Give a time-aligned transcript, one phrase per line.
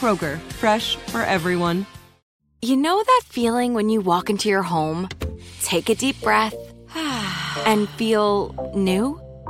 [0.00, 1.84] Kroger, fresh for everyone.
[2.62, 5.10] You know that feeling when you walk into your home,
[5.62, 6.54] take a deep breath,
[7.66, 9.20] and feel new?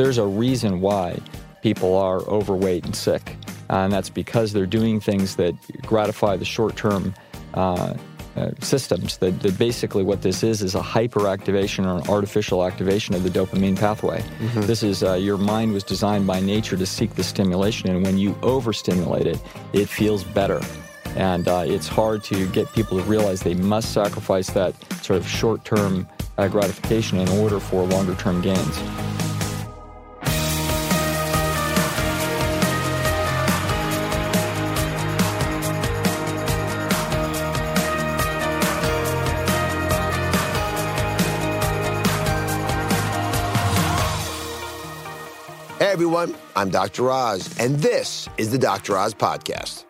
[0.00, 1.18] There's a reason why
[1.60, 3.36] people are overweight and sick,
[3.68, 7.12] and that's because they're doing things that gratify the short term.
[7.52, 7.92] Uh,
[8.36, 13.14] uh, systems that, that, basically what this is is a hyperactivation or an artificial activation
[13.14, 14.20] of the dopamine pathway.
[14.20, 14.62] Mm-hmm.
[14.62, 18.16] This is uh, your mind was designed by nature to seek the stimulation, and when
[18.16, 19.38] you overstimulate it,
[19.74, 20.62] it feels better.
[21.16, 25.28] And uh, it's hard to get people to realize they must sacrifice that sort of
[25.28, 28.80] short term uh, gratification in order for longer term gains.
[46.10, 47.08] Everyone, I'm Dr.
[47.08, 48.96] Oz, and this is the Dr.
[48.96, 49.84] Oz Podcast.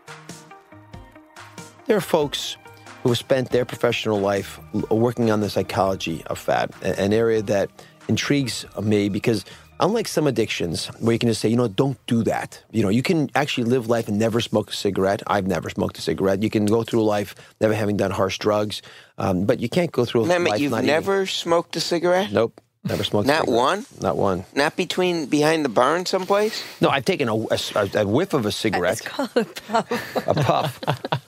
[1.87, 2.59] There are folks
[3.03, 4.61] who have spent their professional life
[4.91, 7.71] working on the psychology of fat, an area that
[8.07, 9.47] intrigues me because
[9.81, 12.63] unlike some addictions where you can just say, you know, don't do that.
[12.71, 15.23] You know, you can actually live life and never smoke a cigarette.
[15.27, 16.43] I've never smoked a cigarette.
[16.43, 18.83] You can go through life never having done harsh drugs,
[19.17, 21.27] um, but you can't go through Mehmet, life you've not never eating.
[21.29, 22.31] smoked a cigarette?
[22.31, 22.61] Nope.
[22.85, 23.27] Never smoked.
[23.27, 23.59] Not cigarette.
[23.59, 23.87] one.
[24.01, 24.45] Not one.
[24.55, 26.65] Not between behind the barn someplace.
[26.81, 27.59] No, I've taken a, a,
[27.95, 29.01] a whiff of a cigarette.
[29.01, 30.27] It's called a puff.
[30.27, 30.81] a puff.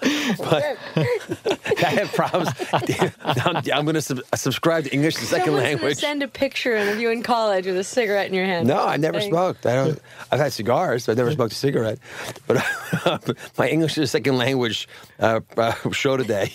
[0.38, 0.76] but
[1.84, 2.48] I have problems.
[3.22, 5.98] I'm, I'm going to sub- subscribe to English as a second Someone's language.
[5.98, 8.66] Send a picture of you in college with a cigarette in your hand.
[8.68, 9.32] No, I never Thanks.
[9.32, 9.66] smoked.
[9.66, 9.98] I don't.
[10.30, 11.98] I've had cigars, but I've never smoked a cigarette.
[12.46, 12.64] But
[13.56, 14.88] my English as a second language
[15.18, 16.52] uh, uh, show today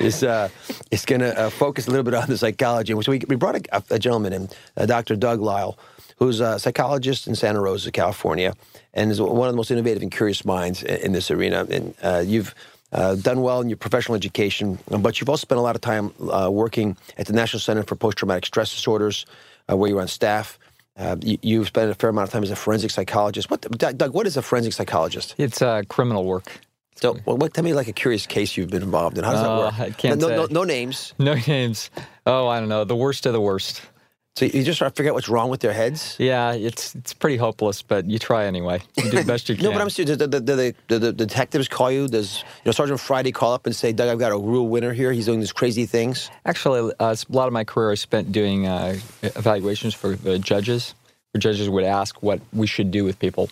[0.00, 0.48] is uh,
[0.90, 2.92] is going to uh, focus a little bit on the psychology.
[3.02, 5.16] So we, we brought a, a gentleman in, uh, Dr.
[5.16, 5.78] Doug Lisle,
[6.18, 8.54] who's a psychologist in Santa Rosa, California,
[8.92, 11.66] and is one of the most innovative and curious minds in, in this arena.
[11.70, 12.54] And uh, you've
[12.94, 16.12] uh, done well in your professional education, but you've also spent a lot of time
[16.30, 19.26] uh, working at the National Center for Post Traumatic Stress Disorders,
[19.70, 20.58] uh, where you're on staff.
[20.96, 23.50] Uh, you, you've spent a fair amount of time as a forensic psychologist.
[23.50, 25.34] What, Doug, Doug, what is a forensic psychologist?
[25.38, 26.60] It's uh, criminal work.
[26.94, 29.24] So, well, what, tell me like a curious case you've been involved in.
[29.24, 29.80] How does Uh, that work?
[29.80, 30.52] I can't no, no, say.
[30.52, 31.12] no names.
[31.18, 31.90] No names.
[32.24, 32.84] Oh, I don't know.
[32.84, 33.82] The worst of the worst.
[34.36, 36.16] So you just try to figure out what's wrong with their heads.
[36.18, 38.82] Yeah, it's it's pretty hopeless, but you try anyway.
[38.96, 39.64] You do the best you can.
[39.70, 40.16] No, but I'm serious.
[40.16, 42.08] Do the, do the, do the detectives call you?
[42.08, 44.92] Does you know Sergeant Friday call up and say, "Doug, I've got a real winner
[44.92, 45.12] here.
[45.12, 48.66] He's doing these crazy things." Actually, uh, a lot of my career I spent doing
[48.66, 50.94] uh, evaluations for the judges.
[51.32, 53.50] Where judges would ask what we should do with people,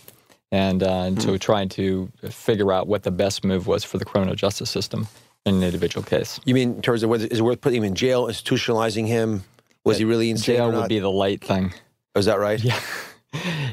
[0.50, 1.28] and, uh, and Hmm.
[1.30, 5.06] so trying to figure out what the best move was for the criminal justice system
[5.46, 6.40] in an individual case.
[6.44, 9.44] You mean in terms of whether is it worth putting him in jail, institutionalizing him?
[9.84, 10.56] Was he really insane?
[10.56, 11.72] Jail or would be the light thing.
[12.14, 12.62] Oh, Is that right?
[12.62, 12.78] Yeah.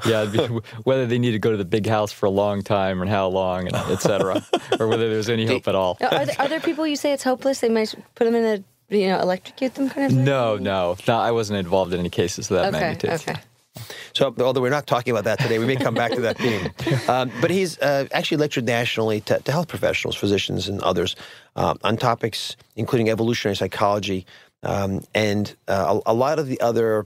[0.05, 0.39] Yeah, it'd be,
[0.85, 3.27] whether they need to go to the big house for a long time and how
[3.27, 4.41] long, and et cetera,
[4.79, 5.97] or whether there's any hope at all.
[5.99, 7.59] Now, Are there, are there people you say it's hopeless?
[7.59, 10.23] They might put them in a, you know, electrocute them kind of thing?
[10.23, 13.09] No, no, no, I wasn't involved in any cases of that Okay, magnitude.
[13.09, 13.35] okay.
[14.13, 16.71] So, although we're not talking about that today, we may come back to that theme.
[17.09, 21.15] Um, but he's uh, actually lectured nationally to, to health professionals, physicians, and others
[21.57, 24.25] um, on topics including evolutionary psychology
[24.63, 27.05] um, and uh, a, a lot of the other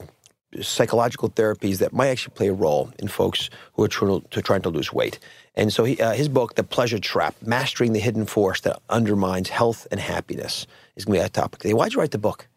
[0.62, 4.62] psychological therapies that might actually play a role in folks who are trying to, trying
[4.62, 5.20] to lose weight.
[5.56, 9.50] And so he, uh, his book, The Pleasure Trap, Mastering the Hidden Force That Undermines
[9.50, 11.74] Health and Happiness, is going to be that topic today.
[11.74, 12.48] Why'd you write the book?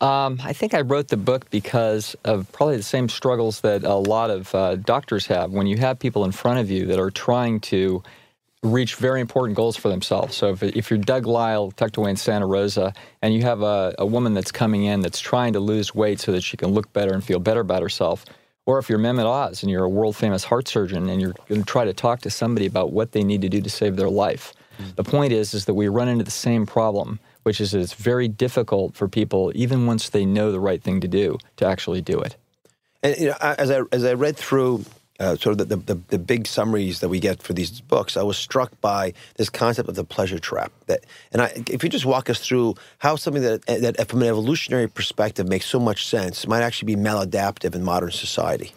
[0.00, 3.94] Um, I think I wrote the book because of probably the same struggles that a
[3.94, 5.52] lot of uh, doctors have.
[5.52, 8.02] When you have people in front of you that are trying to
[8.64, 10.34] reach very important goals for themselves.
[10.34, 13.94] So if, if you're Doug Lisle, tucked away in Santa Rosa, and you have a,
[13.98, 16.92] a woman that's coming in that's trying to lose weight so that she can look
[16.92, 18.24] better and feel better about herself,
[18.66, 21.60] or if you're Mehmet Oz and you're a world famous heart surgeon and you're going
[21.60, 24.08] to try to talk to somebody about what they need to do to save their
[24.08, 24.54] life.
[24.78, 24.90] Mm-hmm.
[24.96, 28.26] The point is, is that we run into the same problem, which is it's very
[28.26, 32.18] difficult for people, even once they know the right thing to do, to actually do
[32.18, 32.36] it.
[33.02, 34.86] And you know, as I as I read through
[35.20, 38.22] uh, sort of the, the, the, big summaries that we get for these books, I
[38.22, 40.72] was struck by this concept of the pleasure trap.
[40.86, 44.28] That, and I, if you just walk us through how something that, that, from an
[44.28, 48.72] evolutionary perspective, makes so much sense, might actually be maladaptive in modern society.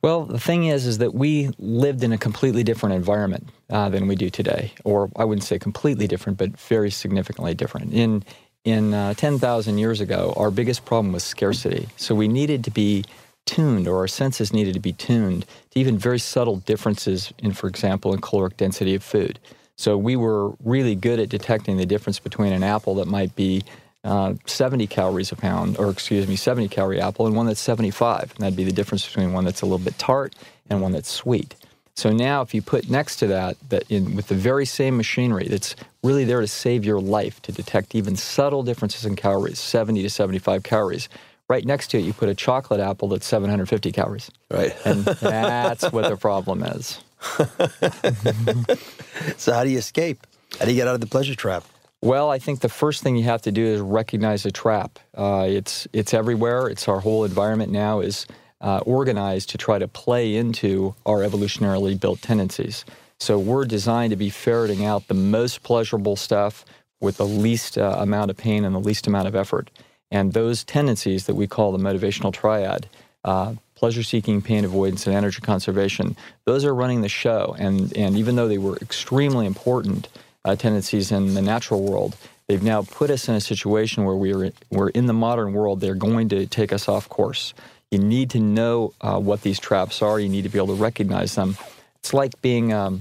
[0.00, 4.08] Well, the thing is, is that we lived in a completely different environment uh, than
[4.08, 7.92] we do today, or I wouldn't say completely different, but very significantly different.
[7.92, 8.24] In
[8.64, 11.88] in uh, 10,000 years ago, our biggest problem was scarcity.
[11.96, 13.04] So we needed to be
[13.46, 17.68] tuned or our senses needed to be tuned to even very subtle differences in, for
[17.68, 19.38] example, in caloric density of food.
[19.76, 23.64] So we were really good at detecting the difference between an apple that might be
[24.04, 28.32] uh, 70 calories a pound, or excuse me, 70 calorie apple, and one that's 75.
[28.34, 30.34] And that'd be the difference between one that's a little bit tart
[30.68, 31.54] and one that's sweet.
[31.94, 35.46] So now, if you put next to that, that in, with the very same machinery
[35.46, 40.02] that's really there to save your life, to detect even subtle differences in calories, 70
[40.02, 41.08] to 75 calories,
[41.48, 44.30] Right next to it, you put a chocolate apple that's 750 calories.
[44.50, 44.74] Right.
[44.86, 47.00] And that's what the problem is.
[49.36, 50.26] so, how do you escape?
[50.58, 51.64] How do you get out of the pleasure trap?
[52.00, 54.98] Well, I think the first thing you have to do is recognize the trap.
[55.16, 56.68] Uh, it's it's everywhere.
[56.68, 58.26] It's our whole environment now is
[58.60, 62.84] uh, organized to try to play into our evolutionarily built tendencies.
[63.20, 66.64] So we're designed to be ferreting out the most pleasurable stuff
[67.00, 69.70] with the least uh, amount of pain and the least amount of effort.
[70.12, 72.86] And those tendencies that we call the motivational triad,
[73.24, 77.56] uh, pleasure seeking, pain avoidance, and energy conservation, those are running the show.
[77.58, 80.08] And, and even though they were extremely important
[80.44, 82.14] uh, tendencies in the natural world,
[82.46, 85.80] they've now put us in a situation where we are, we're in the modern world,
[85.80, 87.54] they're going to take us off course.
[87.90, 90.82] You need to know uh, what these traps are, you need to be able to
[90.82, 91.56] recognize them.
[92.00, 93.00] It's like being um,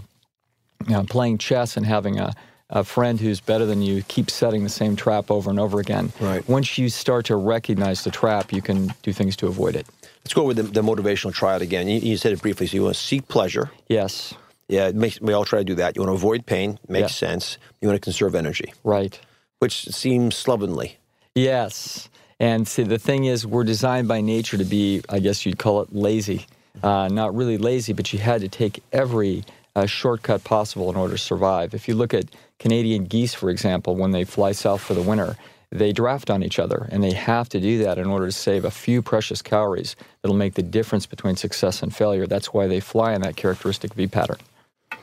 [0.87, 2.33] you know, playing chess and having a
[2.71, 6.11] a friend who's better than you keeps setting the same trap over and over again.
[6.19, 6.47] Right.
[6.47, 9.85] Once you start to recognize the trap, you can do things to avoid it.
[10.23, 11.87] Let's go with the, the motivational triad again.
[11.87, 12.67] You, you, said it briefly.
[12.67, 13.71] So you want to seek pleasure.
[13.87, 14.33] Yes.
[14.67, 15.95] Yeah, it makes, we all try to do that.
[15.95, 16.79] You want to avoid pain.
[16.87, 17.29] Makes yeah.
[17.29, 17.57] sense.
[17.81, 18.73] You want to conserve energy.
[18.83, 19.19] Right.
[19.59, 20.97] Which seems slovenly.
[21.35, 22.09] Yes.
[22.39, 25.81] And see, the thing is, we're designed by nature to be, I guess you'd call
[25.81, 26.45] it lazy.
[26.81, 29.43] Uh, not really lazy, but you had to take every
[29.75, 31.73] uh, shortcut possible in order to survive.
[31.73, 32.25] If you look at
[32.61, 35.35] Canadian geese, for example, when they fly south for the winter,
[35.71, 38.65] they draft on each other, and they have to do that in order to save
[38.65, 42.27] a few precious calories that'll make the difference between success and failure.
[42.27, 44.37] That's why they fly in that characteristic V pattern.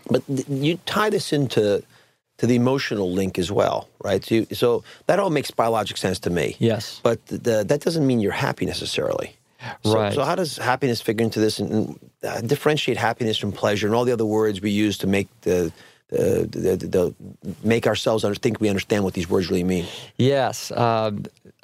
[0.08, 1.82] But you tie this into
[2.37, 4.25] to the emotional link as well, right?
[4.25, 6.55] So, you, so that all makes biologic sense to me.
[6.60, 7.00] Yes.
[7.02, 9.37] But the, that doesn't mean you're happy necessarily.
[9.82, 10.14] So, right.
[10.14, 13.96] So how does happiness figure into this and, and uh, differentiate happiness from pleasure and
[13.96, 15.72] all the other words we use to make the
[16.12, 19.86] uh, the, the, make ourselves under, think we understand what these words really mean.
[20.17, 21.10] Yes, uh,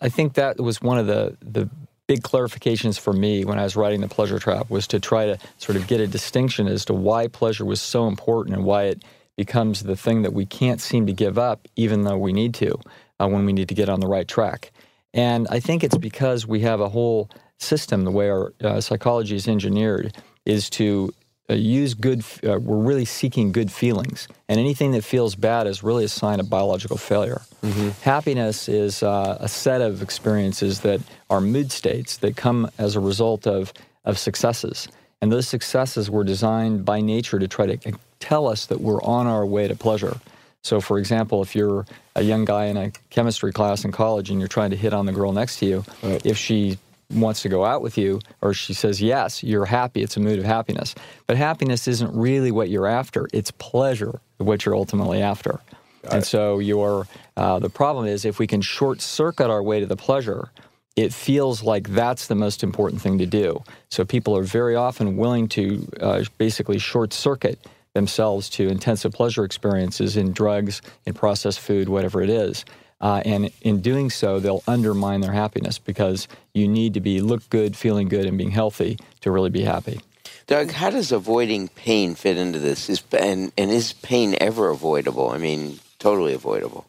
[0.00, 1.70] I think that was one of the the
[2.06, 5.38] big clarifications for me when I was writing the pleasure trap was to try to
[5.56, 9.02] sort of get a distinction as to why pleasure was so important and why it
[9.36, 12.78] becomes the thing that we can't seem to give up, even though we need to,
[13.18, 14.70] uh, when we need to get on the right track.
[15.12, 19.36] And I think it's because we have a whole system, the way our uh, psychology
[19.36, 21.12] is engineered, is to
[21.50, 24.28] uh, use good, uh, we're really seeking good feelings.
[24.48, 27.42] And anything that feels bad is really a sign of biological failure.
[27.62, 27.90] Mm-hmm.
[28.02, 33.00] Happiness is uh, a set of experiences that are mood states that come as a
[33.00, 33.72] result of,
[34.04, 34.88] of successes.
[35.20, 39.26] And those successes were designed by nature to try to tell us that we're on
[39.26, 40.18] our way to pleasure.
[40.62, 41.84] So, for example, if you're
[42.16, 45.04] a young guy in a chemistry class in college and you're trying to hit on
[45.04, 46.24] the girl next to you, right.
[46.24, 46.78] if she
[47.14, 50.02] wants to go out with you or she says yes, you're happy.
[50.02, 50.94] It's a mood of happiness.
[51.26, 53.28] But happiness isn't really what you're after.
[53.32, 55.60] It's pleasure, what you're ultimately after.
[56.02, 56.26] Got and it.
[56.26, 57.06] so your
[57.36, 60.50] uh, the problem is if we can short circuit our way to the pleasure,
[60.96, 63.62] it feels like that's the most important thing to do.
[63.88, 67.58] So people are very often willing to uh, basically short circuit
[67.94, 72.64] themselves to intensive pleasure experiences in drugs, in processed food, whatever it is.
[73.00, 77.48] Uh, and in doing so, they'll undermine their happiness because you need to be look
[77.50, 80.00] good, feeling good, and being healthy to really be happy.
[80.46, 82.90] Doug, how does avoiding pain fit into this?
[82.90, 85.30] Is and and is pain ever avoidable?
[85.30, 86.86] I mean, totally avoidable.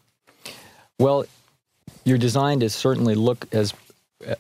[0.99, 1.25] Well,
[2.03, 3.73] you're designed to certainly look as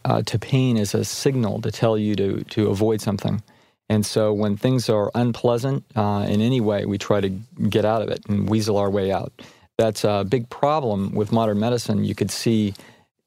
[0.03, 3.41] uh, to pain as a signal to tell you to to avoid something.
[3.87, 8.01] And so when things are unpleasant uh, in any way, we try to get out
[8.01, 9.31] of it and weasel our way out.
[9.77, 12.03] That's a big problem with modern medicine.
[12.03, 12.73] You could see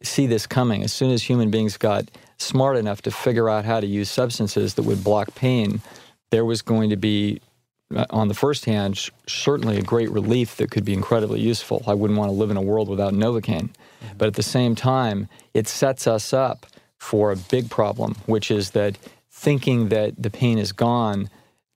[0.02, 3.81] see this coming as soon as human beings got smart enough to figure out how
[3.81, 5.81] to use substances that would block pain.
[6.31, 7.40] There was going to be,
[7.95, 11.83] uh, on the first hand, sh- certainly a great relief that could be incredibly useful.
[11.87, 13.71] I wouldn't want to live in a world without Novocaine.
[13.71, 14.19] Mm-hmm.
[14.19, 16.67] But at the same time, it sets us up
[16.99, 18.99] for a big problem, which is that
[19.31, 21.28] thinking that the pain is gone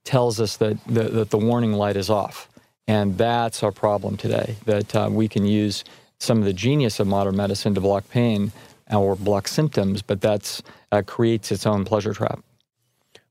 [0.05, 2.49] tells us that the, that the warning light is off.
[2.89, 5.85] And that's our problem today, that uh, we can use
[6.19, 8.53] some of the genius of modern medicine to block pain
[8.91, 10.61] or block symptoms, but that
[10.91, 12.41] uh, creates its own pleasure trap.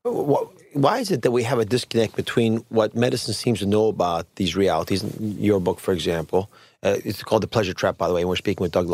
[0.04, 4.26] Why is it that we have a disconnect between what medicine seems to know about
[4.36, 5.04] these realities?
[5.20, 6.50] Your book, for example,
[6.82, 8.88] uh, it's called The Pleasure Trap, by the way, and we're speaking with Doug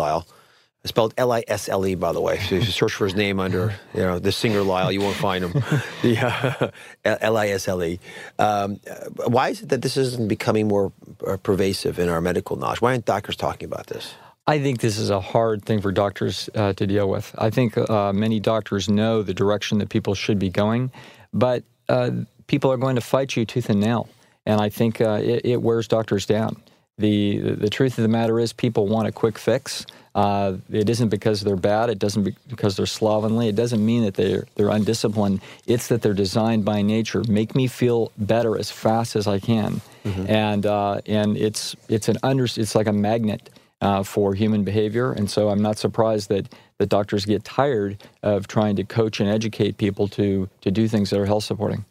[0.97, 1.07] Lisle.
[1.07, 2.39] It's spelled L-I-S-L-E, by the way.
[2.39, 5.17] So if you search for his name under, you know, the singer Lyle, you won't
[5.17, 5.53] find him.
[6.03, 6.73] the
[7.05, 8.01] uh, L-I-S-L-E.
[8.39, 8.81] Um,
[9.27, 10.93] why is it that this isn't becoming more
[11.27, 12.81] uh, pervasive in our medical knowledge?
[12.81, 14.15] Why aren't doctors talking about this?
[14.47, 17.35] I think this is a hard thing for doctors uh, to deal with.
[17.37, 20.91] I think uh, many doctors know the direction that people should be going,
[21.35, 22.11] but uh,
[22.47, 24.09] people are going to fight you tooth and nail,
[24.47, 26.63] and I think uh, it, it wears doctors down.
[26.99, 29.87] The, the truth of the matter is, people want a quick fix.
[30.15, 31.91] Uh, it isn't because they're bad.
[31.91, 33.47] It doesn't be because they're slovenly.
[33.47, 35.41] It doesn't mean that they're they're undisciplined.
[35.67, 37.23] It's that they're designed by nature.
[37.29, 40.27] Make me feel better as fast as I can, mm-hmm.
[40.29, 43.49] and uh, and it's it's an under it's like a magnet
[43.81, 45.13] uh, for human behavior.
[45.13, 49.29] And so I'm not surprised that that doctors get tired of trying to coach and
[49.29, 51.85] educate people to to do things that are health supporting.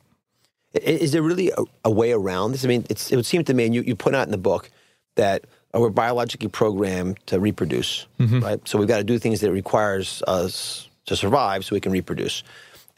[0.74, 2.66] Is there really a, a way around this?
[2.66, 4.70] I mean, it would seem to me, and you, you put out in the book
[5.18, 8.40] that we're biologically programmed to reproduce, mm-hmm.
[8.40, 8.68] right?
[8.68, 12.44] So we've got to do things that requires us to survive so we can reproduce.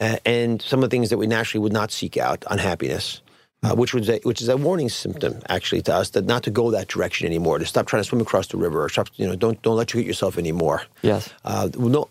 [0.00, 3.20] Uh, and some of the things that we naturally would not seek out, unhappiness,
[3.62, 6.50] uh, which was a, which is a warning symptom actually to us that not to
[6.50, 9.26] go that direction anymore, to stop trying to swim across the river, or stop, you
[9.26, 10.82] know, don't don't let you hit yourself anymore.
[11.02, 12.06] Yes, uh, no,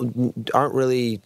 [0.54, 1.20] aren't really,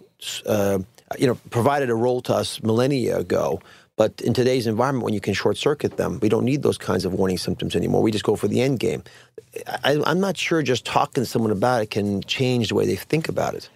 [0.45, 0.79] uh,
[1.19, 3.59] you know, provided a role to us millennia ago.
[3.95, 7.05] But in today's environment, when you can short circuit them, we don't need those kinds
[7.05, 8.01] of warning symptoms anymore.
[8.01, 9.03] We just go for the end game.
[9.83, 12.95] I, I'm not sure just talking to someone about it can change the way they
[12.95, 13.69] think about it.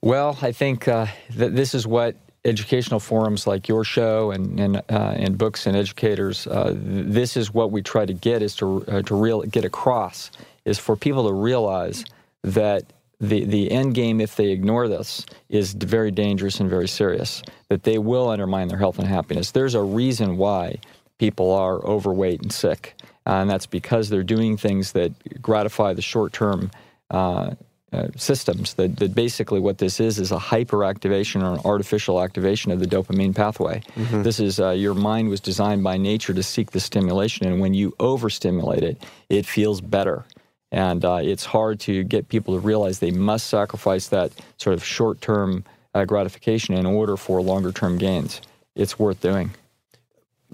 [0.00, 4.76] Well, I think uh, that this is what educational forums like your show and and,
[4.76, 6.46] uh, and books and educators.
[6.46, 10.30] Uh, this is what we try to get is to uh, to real get across
[10.64, 12.04] is for people to realize
[12.42, 12.92] that
[13.22, 17.84] the, the end game, if they ignore this, is very dangerous and very serious, that
[17.84, 19.52] they will undermine their health and happiness.
[19.52, 20.78] There's a reason why
[21.18, 26.32] people are overweight and sick, and that's because they're doing things that gratify the short
[26.32, 26.70] term.
[27.10, 27.54] Uh,
[27.92, 32.72] uh, systems that, that basically what this is is a hyperactivation or an artificial activation
[32.72, 33.82] of the dopamine pathway.
[33.96, 34.22] Mm-hmm.
[34.22, 37.74] This is uh, your mind was designed by nature to seek the stimulation, and when
[37.74, 38.96] you overstimulate it,
[39.28, 40.24] it feels better.
[40.72, 44.82] And uh, it's hard to get people to realize they must sacrifice that sort of
[44.82, 45.64] short term
[45.94, 48.40] uh, gratification in order for longer term gains.
[48.74, 49.52] It's worth doing.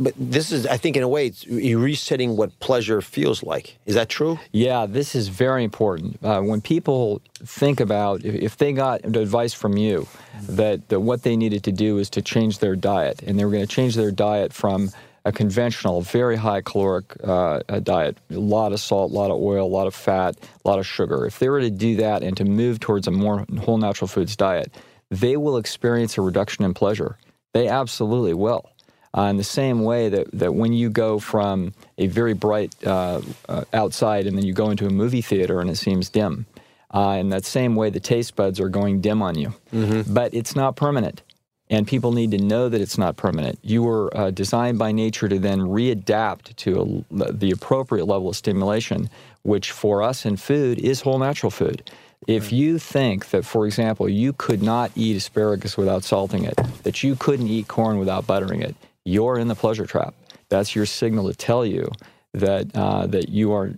[0.01, 3.79] But this is, I think, in a way, you're resetting what pleasure feels like.
[3.85, 4.39] Is that true?
[4.53, 6.23] Yeah, this is very important.
[6.23, 10.07] Uh, when people think about if, if, they got advice from you
[10.43, 13.51] that, that what they needed to do is to change their diet, and they were
[13.51, 14.91] going to change their diet from
[15.29, 19.67] a conventional, very high caloric uh, diet, a lot of salt, a lot of oil,
[19.67, 21.27] a lot of fat, a lot of sugar.
[21.27, 24.37] If they were to do that and to move towards a more whole natural foods
[24.37, 24.73] diet,
[25.11, 27.19] they will experience a reduction in pleasure.
[27.53, 28.71] They absolutely will.
[29.17, 33.21] Uh, in the same way that, that when you go from a very bright uh,
[33.51, 36.47] uh, outside and then you go into a movie theater and it seems dim,
[36.95, 39.53] uh, in that same way the taste buds are going dim on you.
[39.75, 40.15] Mm-hmm.
[40.15, 41.23] But it's not permanent
[41.71, 43.59] and people need to know that it's not permanent.
[43.63, 48.37] You were uh, designed by nature to then readapt to a, the appropriate level of
[48.37, 49.11] stimulation,
[49.43, 51.91] which for us in food is whole natural food.
[52.27, 57.03] If you think that, for example, you could not eat asparagus without salting it, that
[57.03, 60.15] you couldn't eat corn without buttering it, you're in the pleasure trap.
[60.49, 61.91] That's your signal to tell you
[62.35, 63.73] that uh, that you are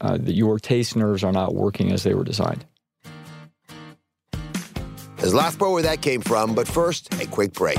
[0.00, 2.64] uh, that your taste nerves are not working as they were designed.
[5.20, 7.78] There's lots more where that came from, but first, a quick break.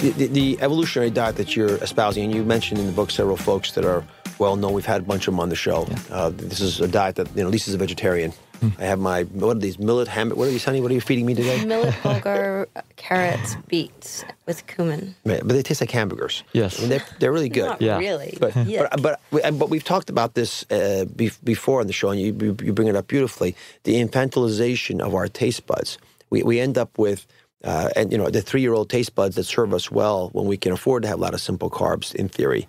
[0.00, 3.36] The, the, the evolutionary diet that you're espousing, and you mentioned in the book several
[3.36, 4.04] folks that are
[4.38, 4.72] well known.
[4.72, 5.88] We've had a bunch of them on the show.
[6.10, 8.32] Uh, this is a diet that, you know, Lisa's a vegetarian.
[8.78, 10.80] I have my, what are these, millet ham, what are these, honey?
[10.80, 11.64] What are you feeding me today?
[11.64, 15.14] Millet, bulgur, carrots, beets with cumin.
[15.24, 16.42] Man, But they taste like hamburgers.
[16.52, 16.78] Yes.
[16.78, 17.66] I mean, they're, they're really good.
[17.66, 17.98] Not Yeah.
[17.98, 18.36] really.
[18.40, 18.88] But, yeah.
[18.92, 22.20] but but we- but we've talked about this uh, bef- before on the show, and
[22.20, 23.54] you, you you bring it up beautifully.
[23.84, 25.98] The infantilization of our taste buds.
[26.30, 27.26] We we end up with.
[27.64, 30.72] Uh, and you know the three-year-old taste buds that serve us well when we can
[30.72, 32.68] afford to have a lot of simple carbs, in theory,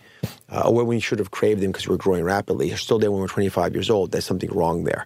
[0.52, 2.72] uh, or when we should have craved them because we're growing rapidly.
[2.74, 4.12] Are still there when we're 25 years old.
[4.12, 5.06] There's something wrong there,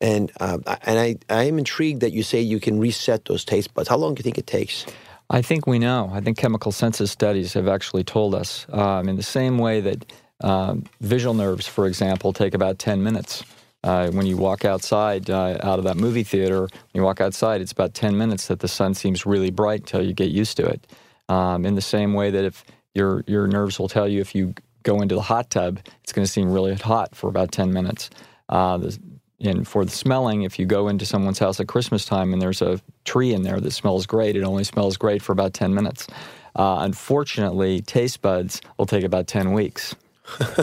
[0.00, 3.74] and I- and I I am intrigued that you say you can reset those taste
[3.74, 3.88] buds.
[3.90, 4.86] How long do you think it takes?
[5.28, 6.10] I think we know.
[6.12, 10.12] I think chemical senses studies have actually told us um, in the same way that
[10.40, 13.44] um, visual nerves, for example, take about 10 minutes.
[13.82, 17.60] Uh, when you walk outside uh, out of that movie theater, when you walk outside,
[17.60, 20.66] it's about 10 minutes that the sun seems really bright until you get used to
[20.66, 20.86] it.
[21.28, 22.64] Um, in the same way that if
[22.94, 26.24] your, your nerves will tell you if you go into the hot tub, it's going
[26.24, 28.10] to seem really hot for about 10 minutes.
[28.48, 28.98] Uh, the,
[29.40, 32.60] and for the smelling, if you go into someone's house at Christmas time and there's
[32.60, 36.06] a tree in there that smells great, it only smells great for about 10 minutes.
[36.56, 39.94] Uh, unfortunately, taste buds will take about 10 weeks.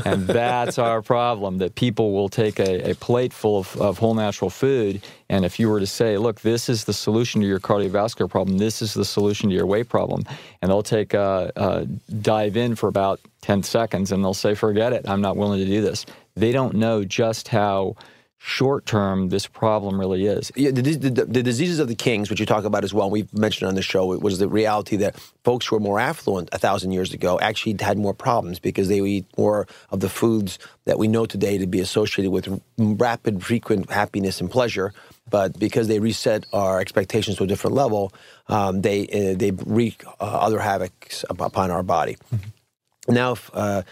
[0.06, 4.14] And that's our problem that people will take a, a plate full of, of whole
[4.14, 5.04] natural food.
[5.30, 8.58] And if you were to say, look, this is the solution to your cardiovascular problem,
[8.58, 10.24] this is the solution to your weight problem,
[10.62, 11.86] and they'll take a, a
[12.22, 15.66] dive in for about 10 seconds and they'll say, forget it, I'm not willing to
[15.66, 16.06] do this.
[16.36, 17.96] They don't know just how
[18.40, 20.52] short term this problem really is.
[20.56, 23.32] Yeah, the, the, the diseases of the kings, which you talk about as well, we've
[23.34, 26.58] mentioned on the show, it was the reality that folks who were more affluent a
[26.58, 30.60] thousand years ago actually had more problems because they would eat more of the foods
[30.86, 34.94] that we know today to be associated with rapid, frequent happiness and pleasure.
[35.30, 38.14] But because they reset our expectations to a different level,
[38.48, 42.16] um, they uh, they wreak uh, other havocs upon our body.
[43.08, 43.84] Now, if, uh,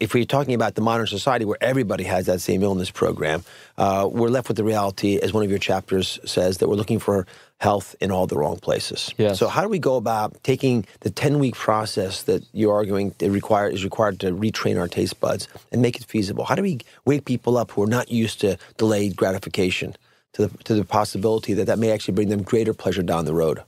[0.00, 3.44] if we're talking about the modern society where everybody has that same illness program,
[3.76, 6.98] uh, we're left with the reality, as one of your chapters says, that we're looking
[6.98, 7.26] for
[7.58, 9.14] health in all the wrong places.
[9.18, 9.38] Yes.
[9.38, 13.30] So, how do we go about taking the 10 week process that you're arguing it
[13.30, 16.44] require, is required to retrain our taste buds and make it feasible?
[16.44, 19.96] How do we wake people up who are not used to delayed gratification
[20.32, 23.34] to the, to the possibility that that may actually bring them greater pleasure down the
[23.34, 23.62] road?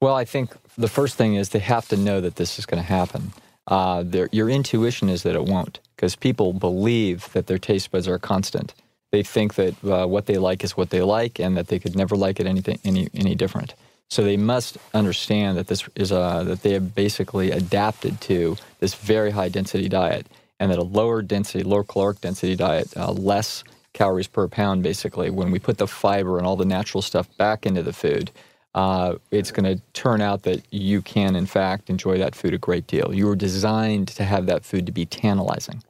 [0.00, 2.82] Well, I think the first thing is they have to know that this is going
[2.82, 3.32] to happen.
[3.70, 8.18] Uh, your intuition is that it won't, because people believe that their taste buds are
[8.18, 8.74] constant.
[9.12, 11.96] They think that uh, what they like is what they like, and that they could
[11.96, 13.74] never like it anything any any different.
[14.08, 18.94] So they must understand that this is a that they have basically adapted to this
[18.94, 20.26] very high density diet,
[20.58, 25.30] and that a lower density, lower caloric density diet, uh, less calories per pound, basically,
[25.30, 28.30] when we put the fiber and all the natural stuff back into the food,
[28.74, 32.58] uh, it's going to turn out that you can, in fact, enjoy that food a
[32.58, 33.12] great deal.
[33.12, 35.82] You were designed to have that food to be tantalizing.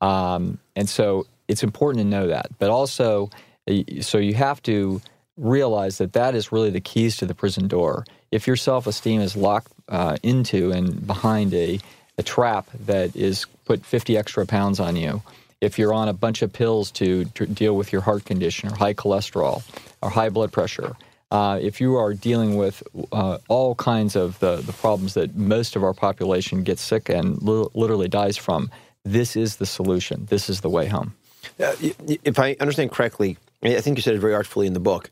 [0.00, 2.46] Um, and so it's important to know that.
[2.58, 3.30] But also,
[4.00, 5.00] so you have to
[5.36, 8.04] realize that that is really the keys to the prison door.
[8.30, 11.80] If your self esteem is locked uh, into and behind a,
[12.16, 15.22] a trap that is put 50 extra pounds on you,
[15.60, 18.76] if you're on a bunch of pills to, to deal with your heart condition or
[18.76, 19.62] high cholesterol
[20.00, 20.94] or high blood pressure,
[21.30, 25.76] uh, if you are dealing with uh, all kinds of the, the problems that most
[25.76, 28.70] of our population gets sick and li- literally dies from,
[29.04, 30.26] this is the solution.
[30.28, 31.14] This is the way home.
[31.58, 31.74] Uh,
[32.24, 35.10] if I understand correctly, I think you said it very artfully in the book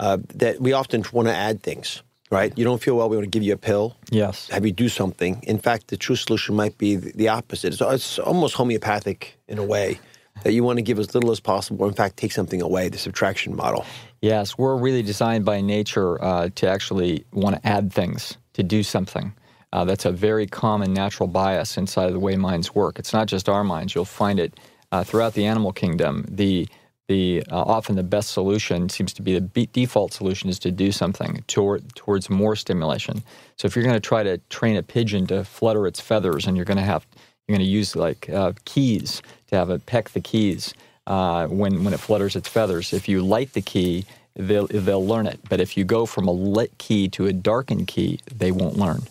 [0.00, 2.52] uh, that we often want to add things, right?
[2.56, 4.48] You don't feel well, we want to give you a pill, Yes.
[4.48, 5.42] have you do something.
[5.44, 7.72] In fact, the true solution might be the, opposite.
[7.72, 9.98] It's, it's almost homeopathic in a way
[10.42, 12.88] that you want to give as little as possible, or in fact, take something away,
[12.88, 13.84] the subtraction model.
[14.20, 18.82] Yes, we're really designed by nature uh, to actually want to add things, to do
[18.82, 19.32] something.
[19.72, 22.98] Uh, that's a very common natural bias inside of the way minds work.
[22.98, 23.94] It's not just our minds.
[23.94, 24.60] You'll find it
[24.92, 26.24] uh, throughout the animal kingdom.
[26.28, 26.68] The
[27.06, 30.70] the uh, often the best solution seems to be the be- default solution is to
[30.70, 33.22] do something toward, towards more stimulation.
[33.56, 36.56] So if you're going to try to train a pigeon to flutter its feathers, and
[36.56, 37.06] you're going to have
[37.46, 40.74] you're going to use like uh, keys to have it peck the keys
[41.06, 42.92] uh, when when it flutters its feathers.
[42.92, 45.40] If you light the key, they'll they'll learn it.
[45.48, 49.02] But if you go from a lit key to a darkened key, they won't learn.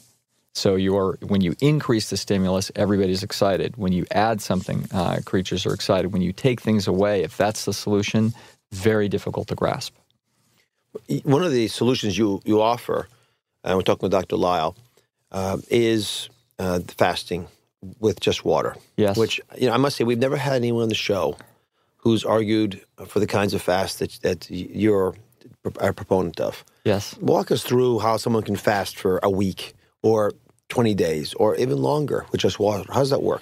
[0.55, 3.77] So you're when you increase the stimulus, everybody's excited.
[3.77, 6.11] When you add something, uh, creatures are excited.
[6.13, 8.33] When you take things away, if that's the solution,
[8.71, 9.93] very difficult to grasp.
[11.23, 13.07] One of the solutions you, you offer,
[13.63, 14.35] and we're talking with Dr.
[14.37, 14.75] Lisle,
[15.31, 17.47] uh, is uh, fasting
[17.99, 18.75] with just water.
[18.97, 19.17] Yes.
[19.17, 21.37] Which, you know, I must say, we've never had anyone on the show
[21.97, 25.15] who's argued for the kinds of fast that, that you're
[25.79, 26.63] a proponent of.
[26.83, 27.17] Yes.
[27.19, 30.33] Walk us through how someone can fast for a week or
[30.69, 32.83] 20 days or even longer with just water.
[32.91, 33.41] How does that work?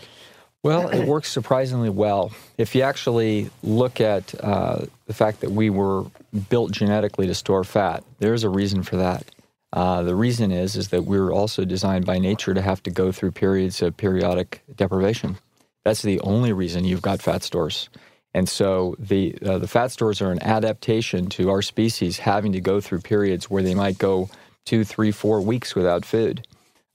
[0.64, 2.32] Well, it works surprisingly well.
[2.60, 6.06] If you actually look at uh, the fact that we were
[6.50, 9.26] built genetically to store fat, there's a reason for that.
[9.74, 13.12] Uh, the reason is is that we're also designed by nature to have to go
[13.12, 15.38] through periods of periodic deprivation.
[15.86, 17.90] That's the only reason you've got fat stores.
[18.34, 22.62] And so the uh, the fat stores are an adaptation to our species having to
[22.62, 24.30] go through periods where they might go
[24.66, 26.48] two, three, four weeks without food.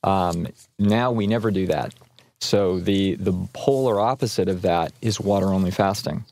[0.03, 1.95] Um, now we never do that.
[2.41, 6.25] So the the polar opposite of that is water only fasting.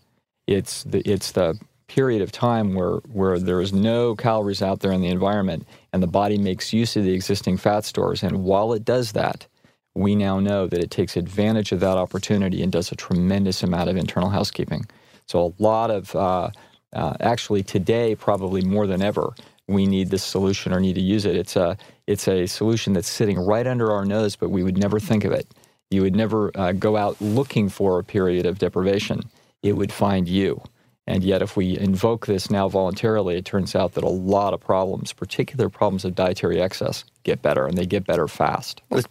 [0.46, 4.92] It's the it's the period of time where where there is no calories out there
[4.92, 8.23] in the environment and the body makes use of the existing fat stores.
[8.23, 9.47] And while it does that,
[9.94, 13.90] we now know that it takes advantage of that opportunity and does a tremendous amount
[13.90, 14.87] of internal housekeeping.
[15.27, 16.51] So a lot of uh,
[16.92, 19.35] uh, actually today, probably more than ever,
[19.66, 21.37] we need this solution or need to use it.
[21.37, 25.01] It's a it's a solution that's sitting right under our nose, but we would never
[25.01, 25.47] think of it.
[25.90, 29.23] You would never uh, go out looking for a period of deprivation.
[29.62, 30.62] It would find you.
[31.07, 34.61] And yet, if we invoke this now voluntarily, it turns out that a lot of
[34.61, 38.81] problems, particular problems of dietary excess, get better, and they get better fast.
[38.90, 39.07] Let's,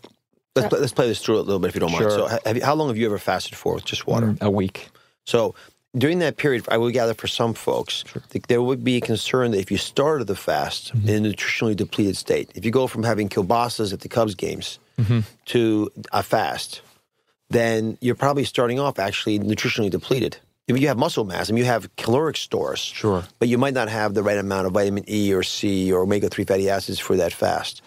[0.55, 2.03] let's, play, let's play this through a little bit if you don't mind.
[2.03, 2.29] Sure.
[2.29, 4.27] So, have you, how long have you ever fasted for with just water?
[4.27, 4.89] Mm, a week.
[5.25, 5.53] So
[5.95, 9.51] during that period, I would gather for some folks, th- there would be a concern
[9.51, 11.07] that if you started the fast mm-hmm.
[11.07, 14.79] in a nutritionally depleted state, if you go from having kielbasa's at the Cubs games
[14.97, 15.19] mm-hmm.
[15.45, 16.81] to a fast,
[17.49, 20.37] then you're probably starting off actually nutritionally depleted.
[20.67, 22.79] You have muscle mass, I mean, you have caloric stores.
[22.79, 23.23] Sure.
[23.39, 26.29] But you might not have the right amount of vitamin E or C or omega
[26.29, 27.81] 3 fatty acids for that fast.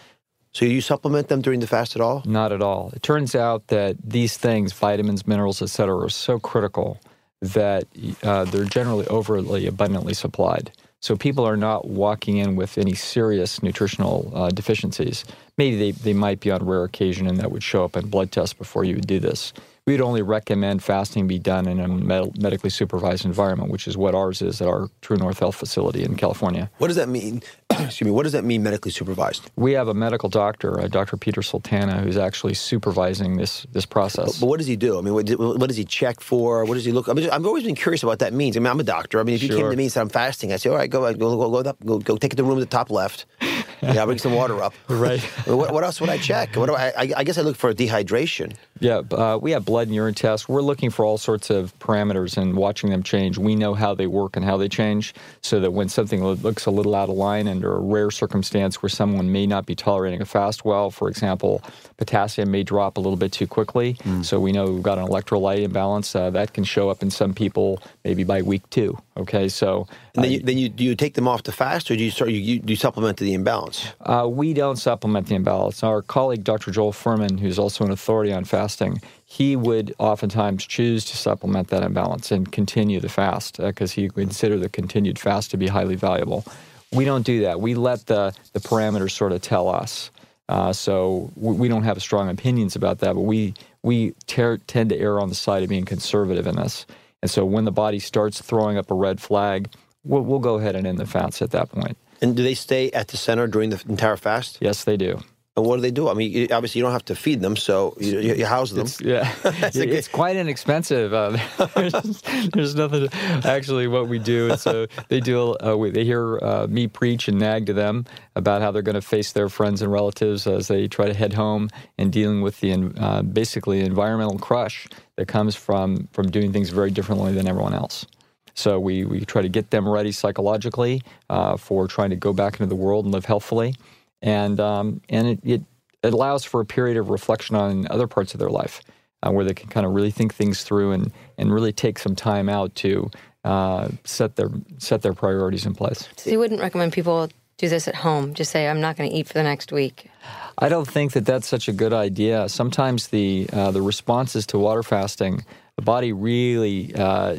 [0.52, 2.22] So do you supplement them during the fast at all?
[2.26, 2.90] Not at all.
[2.94, 7.00] It turns out that these things, vitamins, minerals, et cetera, are so critical
[7.40, 7.84] that
[8.22, 10.72] uh, they're generally overly abundantly supplied.
[11.00, 15.24] So people are not walking in with any serious nutritional uh, deficiencies.
[15.58, 18.32] Maybe they, they might be on rare occasion and that would show up in blood
[18.32, 19.52] tests before you would do this.
[19.86, 24.16] We'd only recommend fasting be done in a med- medically supervised environment, which is what
[24.16, 26.68] ours is at our True North Health facility in California.
[26.78, 27.40] What does that mean?
[27.70, 28.10] Excuse me.
[28.10, 29.48] What does that mean medically supervised?
[29.54, 31.16] We have a medical doctor, uh, Dr.
[31.16, 34.40] Peter Sultana, who's actually supervising this this process.
[34.40, 34.98] But what does he do?
[34.98, 36.64] I mean, what, what does he check for?
[36.64, 37.08] What does he look?
[37.08, 38.56] I mean, I've always been curious about what that means.
[38.56, 39.20] I mean, I'm a doctor.
[39.20, 40.90] I mean, if you came to me and said I'm fasting, I say, all right,
[40.90, 42.90] go go go go, up, go, go take it to the room at the top
[42.90, 43.26] left.
[43.82, 44.74] Yeah, bring some water up.
[44.88, 45.20] Right.
[45.44, 46.56] what, what else would I check?
[46.56, 47.12] What do I, I?
[47.18, 48.56] I guess I look for dehydration.
[48.80, 50.48] Yeah, uh, we have blood and urine tests.
[50.48, 53.38] We're looking for all sorts of parameters and watching them change.
[53.38, 56.70] We know how they work and how they change, so that when something looks a
[56.70, 60.26] little out of line under a rare circumstance where someone may not be tolerating a
[60.26, 61.62] fast well, for example,
[61.96, 63.96] potassium may drop a little bit too quickly.
[64.22, 67.32] So we know we've got an electrolyte imbalance uh, that can show up in some
[67.34, 68.98] people maybe by week two.
[69.16, 71.96] Okay, so And then, you, then you do you take them off the fast, or
[71.96, 73.86] do you start you, you do you supplement to the imbalance?
[74.00, 75.82] Uh, we don't supplement the imbalance.
[75.82, 76.70] Our colleague, Dr.
[76.70, 81.68] Joel Fuhrman, who's also an authority on fasting fasting, he would oftentimes choose to supplement
[81.68, 85.94] that imbalance and continue the fast because he considered the continued fast to be highly
[85.94, 86.44] valuable.
[86.92, 87.60] We don't do that.
[87.60, 90.10] We let the, the parameters sort of tell us.
[90.48, 94.90] Uh, so we, we don't have strong opinions about that, but we we ter- tend
[94.90, 96.86] to err on the side of being conservative in this.
[97.22, 99.70] And so when the body starts throwing up a red flag,
[100.02, 101.96] we'll, we'll go ahead and end the fast at that point.
[102.20, 104.58] And do they stay at the center during the entire fast?
[104.60, 105.20] Yes, they do.
[105.56, 106.08] And what do they do?
[106.08, 108.72] I mean, you- obviously, you don't have to feed them, so you, you, you house
[108.72, 108.82] them.
[108.82, 111.14] It's, yeah, a it's quite inexpensive.
[111.14, 111.38] Uh,
[111.74, 113.08] there's, there's nothing.
[113.08, 115.56] To, actually, what we do is so they do.
[115.64, 118.96] Uh, we, they hear uh, me preach and nag to them about how they're going
[118.96, 122.60] to face their friends and relatives as they try to head home and dealing with
[122.60, 127.72] the uh, basically environmental crush that comes from from doing things very differently than everyone
[127.72, 128.04] else.
[128.52, 132.54] So we, we try to get them ready psychologically uh, for trying to go back
[132.54, 133.74] into the world and live healthfully,
[134.22, 135.62] and um, and it, it
[136.02, 138.80] allows for a period of reflection on other parts of their life
[139.22, 142.14] uh, where they can kind of really think things through and and really take some
[142.14, 143.10] time out to
[143.44, 146.08] uh, set their set their priorities in place.
[146.16, 148.34] So you wouldn't recommend people do this at home?
[148.34, 150.10] Just say, I'm not going to eat for the next week.
[150.58, 152.48] I don't think that that's such a good idea.
[152.48, 155.44] Sometimes the uh, the responses to water fasting,
[155.76, 157.38] the body really uh,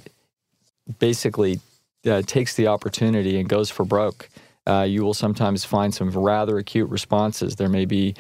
[1.00, 1.60] basically
[2.06, 4.30] uh, takes the opportunity and goes for broke.
[4.68, 7.56] Uh, you will sometimes find some rather acute responses.
[7.56, 8.16] There may be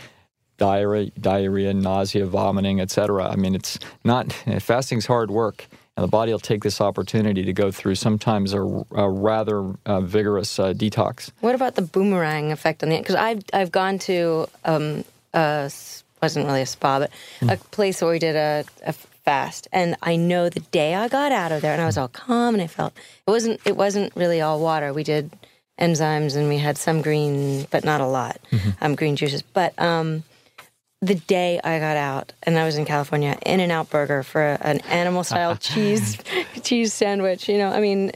[0.57, 3.29] diarrhea, diarrhea, nausea, vomiting, etc.
[3.29, 7.53] I mean, it's not fasting's hard work, and the body will take this opportunity to
[7.53, 11.31] go through sometimes a, a rather uh, vigorous uh, detox.
[11.41, 12.97] What about the boomerang effect on the?
[12.97, 15.71] Because I've I've gone to um, a
[16.21, 17.11] wasn't really a spa, but
[17.47, 21.31] a place where we did a, a fast, and I know the day I got
[21.31, 24.15] out of there, and I was all calm, and I felt it wasn't it wasn't
[24.15, 24.93] really all water.
[24.93, 25.31] We did
[25.79, 28.39] enzymes, and we had some green, but not a lot,
[28.81, 29.41] um, green juices.
[29.41, 30.23] But um,
[31.01, 34.41] the day I got out, and I was in California, In and Out Burger for
[34.41, 36.17] a, an animal style cheese
[36.63, 37.47] cheese sandwich.
[37.47, 38.11] You know, I mean,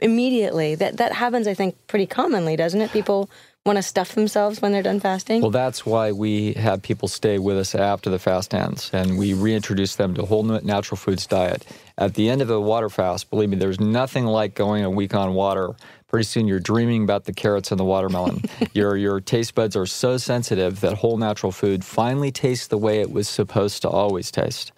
[0.00, 1.46] immediately that that happens.
[1.46, 2.90] I think pretty commonly, doesn't it?
[2.92, 3.30] People
[3.66, 5.40] want to stuff themselves when they're done fasting.
[5.40, 9.32] Well, that's why we have people stay with us after the fast ends, and we
[9.32, 11.64] reintroduce them to a whole natural foods diet.
[11.96, 15.14] At the end of a water fast, believe me, there's nothing like going a week
[15.14, 15.70] on water.
[16.08, 18.42] Pretty soon, you're dreaming about the carrots and the watermelon.
[18.74, 23.00] your your taste buds are so sensitive that whole natural food finally tastes the way
[23.00, 24.72] it was supposed to always taste,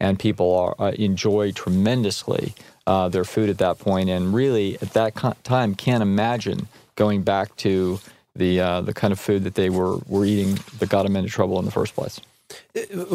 [0.00, 2.56] and people are uh, enjoy tremendously
[2.88, 7.54] uh, their food at that point, and really at that time can't imagine going back
[7.56, 8.00] to
[8.34, 11.30] the uh, the kind of food that they were were eating that got them into
[11.30, 12.20] trouble in the first place.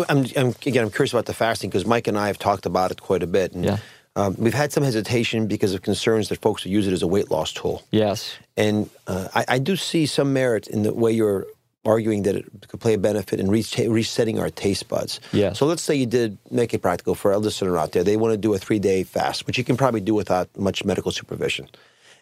[0.10, 2.92] I'm, I'm again, I'm curious about the fasting because Mike and I have talked about
[2.92, 3.78] it quite a bit, and Yeah.
[4.16, 7.08] um, we've had some hesitation because of concerns that folks will use it as a
[7.08, 7.84] weight loss tool.
[7.92, 8.36] Yes.
[8.56, 11.46] And uh, I, I do see some merit in the way you're
[11.86, 15.20] arguing that it could play a benefit in re- resetting our taste buds.
[15.32, 15.58] Yes.
[15.60, 18.04] So let's say you did make it practical for a listener out there.
[18.04, 20.84] They want to do a three day fast, which you can probably do without much
[20.84, 21.70] medical supervision.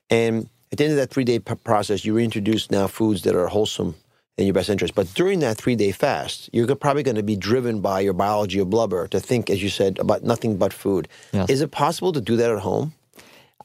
[0.10, 3.48] And at the end of that three day process, you reintroduce now foods that are
[3.48, 3.96] wholesome
[4.38, 4.94] in your best interest.
[4.94, 8.60] But during that three day fast, you're probably going to be driven by your biology
[8.60, 11.08] of blubber to think, as you said, about nothing but food.
[11.32, 11.50] Yes.
[11.50, 12.94] Is it possible to do that at home?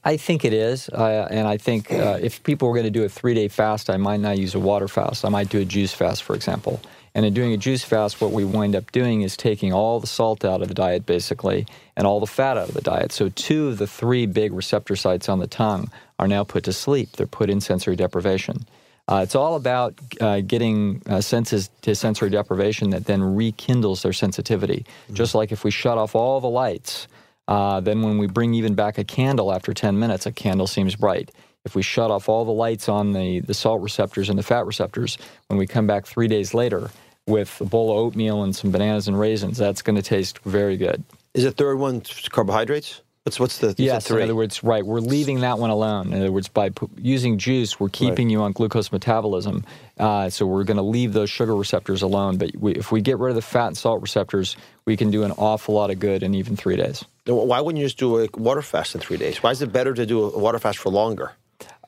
[0.05, 3.03] I think it is, uh, and I think uh, if people were going to do
[3.03, 5.25] a three-day fast, I might not use a water fast.
[5.25, 6.81] I might do a juice fast, for example.
[7.13, 10.07] And in doing a juice fast, what we wind up doing is taking all the
[10.07, 11.65] salt out of the diet, basically,
[11.97, 13.11] and all the fat out of the diet.
[13.11, 16.73] So two of the three big receptor sites on the tongue are now put to
[16.73, 17.11] sleep.
[17.13, 18.65] They're put in sensory deprivation.
[19.07, 24.13] Uh, it's all about uh, getting uh, senses to sensory deprivation that then rekindles their
[24.13, 24.85] sensitivity.
[25.11, 27.07] Just like if we shut off all the lights,
[27.47, 30.95] uh, then when we bring even back a candle after 10 minutes, a candle seems
[30.95, 31.31] bright.
[31.63, 34.65] If we shut off all the lights on the, the salt receptors and the fat
[34.65, 36.89] receptors, when we come back three days later
[37.27, 40.75] with a bowl of oatmeal and some bananas and raisins, that's going to taste very
[40.75, 41.03] good.
[41.35, 43.01] Is the third one carbohydrates?
[43.23, 44.83] What's what's the Yes, in other words, right.
[44.83, 46.11] We're leaving that one alone.
[46.11, 49.63] In other words, by pu- using juice, we're keeping you on glucose metabolism.
[49.99, 52.37] Uh, so we're going to leave those sugar receptors alone.
[52.37, 55.23] But we, if we get rid of the fat and salt receptors, we can do
[55.23, 57.05] an awful lot of good in even three days.
[57.27, 59.43] Why wouldn't you just do a water fast in three days?
[59.43, 61.33] Why is it better to do a water fast for longer?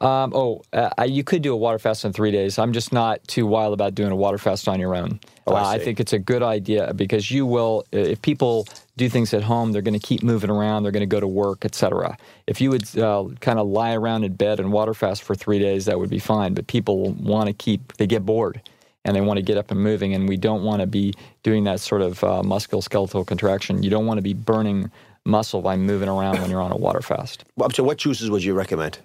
[0.04, 2.60] Um, oh, uh, you could do a water fast in three days.
[2.60, 5.18] I'm just not too wild about doing a water fast on your own.
[5.48, 9.08] Oh, I Uh, I think it's a good idea because you will, if people do
[9.08, 11.64] things at home, they're going to keep moving around, they're going to go to work,
[11.64, 12.18] etc.
[12.48, 15.58] If you would uh, kind of lie around in bed and water fast for three
[15.58, 16.54] days, that would be fine.
[16.54, 18.62] But people want to keep, they get bored
[19.06, 21.14] and they want to get up and moving, and we don't want to be
[21.44, 23.84] doing that sort of uh, musculoskeletal contraction.
[23.84, 24.92] You don't want to be burning
[25.26, 27.46] muscle by moving around when you're on a water fast.
[27.56, 29.00] Well, So, what juices would you recommend?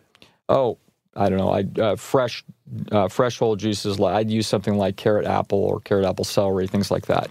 [0.49, 0.79] Oh,
[1.19, 1.51] I don't know.
[1.51, 2.45] I uh, fresh,
[2.93, 4.01] uh, fresh whole juices.
[4.01, 7.29] I'd use something like carrot apple or carrot apple celery, things like that.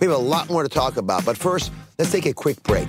[0.00, 2.88] We have a lot more to talk about, but first, let's take a quick break.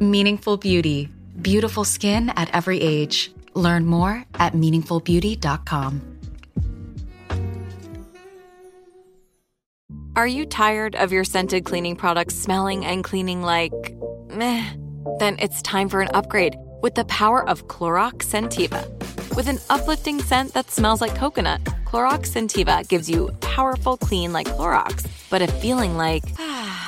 [0.00, 1.08] Meaningful Beauty.
[1.42, 3.32] Beautiful skin at every age.
[3.54, 6.18] Learn more at meaningfulbeauty.com.
[10.16, 13.72] Are you tired of your scented cleaning products smelling and cleaning like
[14.30, 14.72] meh?
[15.18, 18.86] Then it's time for an upgrade with the power of Clorox Scentiva.
[19.36, 24.48] With an uplifting scent that smells like coconut, Clorox Scentiva gives you powerful clean like
[24.48, 26.87] Clorox, but a feeling like ah,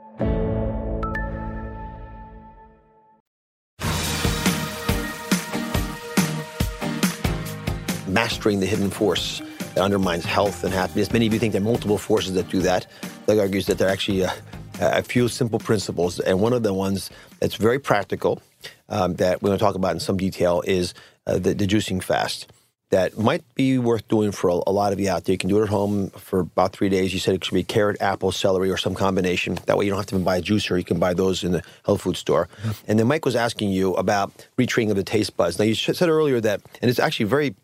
[8.11, 9.41] Mastering the hidden force
[9.73, 11.11] that undermines health and happiness.
[11.11, 12.87] Many of you think there are multiple forces that do that.
[13.25, 14.31] Doug argues that there are actually uh,
[14.79, 18.41] a few simple principles, and one of the ones that's very practical
[18.89, 20.93] um, that we're going to talk about in some detail is
[21.27, 22.51] uh, the, the, juicing fast.
[22.89, 25.31] That might be worth doing for a, a, lot of you out there.
[25.31, 27.13] You can do it at home for about three days.
[27.13, 29.57] You said it should be carrot, apple, celery, or some combination.
[29.65, 30.77] That way you don't have to even buy a juicer.
[30.77, 32.49] You can buy those in the health food store.
[32.57, 32.71] Mm-hmm.
[32.89, 35.57] And then Mike was asking you about retraining of the taste buds.
[35.57, 37.55] Now you said earlier that, and it's actually very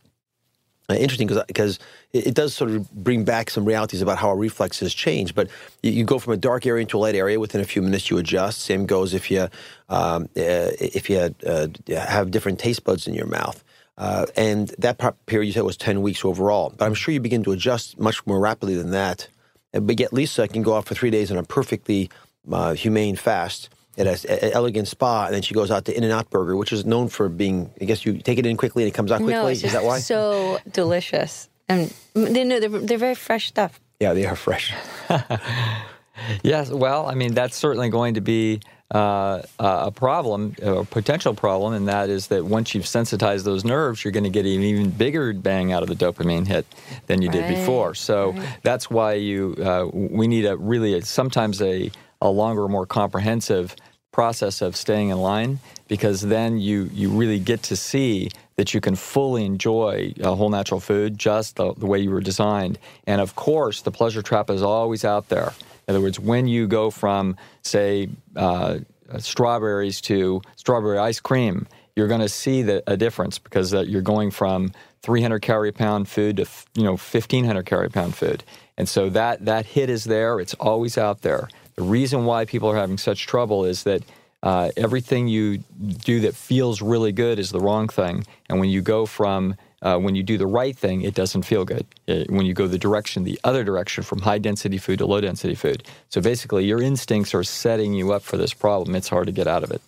[0.89, 1.79] uh, interesting because
[2.13, 5.35] it, it, does sort of bring back some realities about how our reflexes change.
[5.35, 5.49] But
[5.83, 8.09] you, you, go from a dark area into a light area within a few minutes.
[8.09, 8.61] You adjust.
[8.61, 9.49] Same goes if you
[9.89, 13.63] um, uh, if you uh, have different taste buds in your mouth.
[13.97, 16.73] Uh, and that period you said was ten weeks overall.
[16.77, 19.27] But I'm sure you begin to adjust much more rapidly than that.
[19.73, 22.09] But yet Lisa can go out for three days on a perfectly
[22.49, 26.55] uh, humane fast at an elegant spa, and then she goes out to In-N-Out Burger,
[26.55, 29.11] which is known for being, I guess you take it in quickly and it comes
[29.11, 29.33] out quickly.
[29.33, 29.99] No, is that why?
[29.99, 33.79] So delicious, and they know they're, they're very fresh stuff.
[33.99, 34.73] Yeah, they are fresh.
[36.43, 41.73] yes, well, I mean that's certainly going to be uh, a problem, a potential problem,
[41.73, 44.91] and that is that once you've sensitized those nerves, you're going to get an even
[44.91, 46.65] bigger bang out of the dopamine hit
[47.07, 47.47] than you right.
[47.47, 47.95] did before.
[47.95, 48.57] So right.
[48.61, 53.75] that's why you uh, we need a really a, sometimes a a longer, more comprehensive
[54.17, 58.81] process of staying in line because then you, you really get to see that you
[58.81, 62.79] can fully enjoy a whole natural food just the, the way you were designed.
[63.05, 65.53] And of course, the pleasure trap is always out there.
[65.87, 68.79] In other words, when you go from, say, uh,
[69.19, 74.01] strawberries to strawberry ice cream, you're going to see the, a difference because uh, you're
[74.01, 74.71] going from
[75.03, 78.43] 300 calorie pound food to you know 1500 calorie pound food,
[78.77, 80.39] and so that that hit is there.
[80.39, 81.47] It's always out there.
[81.77, 84.03] The reason why people are having such trouble is that
[84.41, 88.25] uh, everything you do that feels really good is the wrong thing.
[88.49, 91.65] And when you go from, uh, when you do the right thing, it doesn't feel
[91.65, 91.85] good.
[92.07, 95.21] It, when you go the direction, the other direction from high density food to low
[95.21, 95.83] density food.
[96.09, 98.95] So basically, your instincts are setting you up for this problem.
[98.95, 99.81] It's hard to get out of it.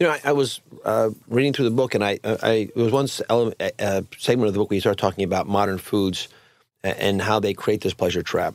[0.00, 2.92] You know, I, I was uh, reading through the book, and I, I there was
[2.92, 6.28] one element, uh, segment of the book where you started talking about modern foods
[6.82, 8.54] and how they create this pleasure trap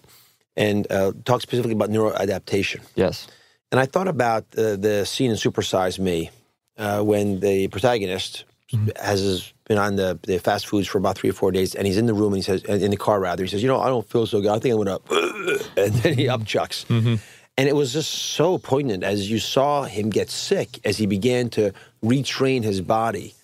[0.59, 2.81] and uh, talk specifically about neuroadaptation.
[2.95, 3.27] Yes.
[3.71, 6.29] And I thought about uh, the scene in Super Size Me
[6.77, 8.89] uh, when the protagonist mm-hmm.
[9.01, 11.97] has been on the, the fast foods for about three or four days, and he's
[11.97, 13.87] in the room and he says, in the car rather, he says, you know, I
[13.87, 14.51] don't feel so good.
[14.51, 16.85] I think I'm going to, and then he upchucks.
[16.87, 17.15] Mm-hmm.
[17.57, 21.49] And it was just so poignant as you saw him get sick as he began
[21.51, 23.35] to retrain his body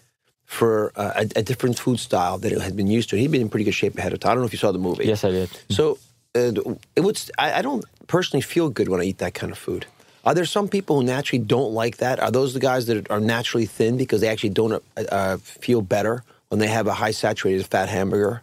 [0.46, 3.18] for uh, a, a, different food style that it had been used to.
[3.18, 4.32] He'd been in pretty good shape ahead of time.
[4.32, 5.06] I don't know if you saw the movie.
[5.06, 5.50] Yes, I did.
[5.70, 5.98] So
[6.36, 7.20] it would.
[7.38, 9.86] I, I don't personally feel good when I eat that kind of food.
[10.26, 12.20] Are there some people who naturally don't like that?
[12.20, 15.82] Are those the guys that are naturally thin because they actually don't uh, uh, feel
[15.82, 18.42] better when they have a high saturated fat hamburger?